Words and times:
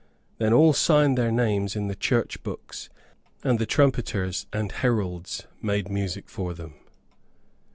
Then 0.39 0.51
all 0.51 0.73
signed 0.73 1.15
their 1.15 1.31
names 1.31 1.75
in 1.75 1.85
the 1.87 1.93
church 1.95 2.41
books, 2.41 2.89
and 3.43 3.59
the 3.59 3.67
trumpeters 3.67 4.47
and 4.51 4.71
heralds 4.71 5.45
made 5.61 5.91
music 5.91 6.27
for 6.27 6.55
them. 6.55 6.73